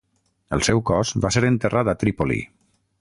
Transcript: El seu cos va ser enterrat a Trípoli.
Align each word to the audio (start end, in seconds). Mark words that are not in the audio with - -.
El 0.55 0.63
seu 0.67 0.81
cos 0.91 1.11
va 1.25 1.31
ser 1.37 1.43
enterrat 1.51 1.93
a 1.93 1.97
Trípoli. 2.05 2.41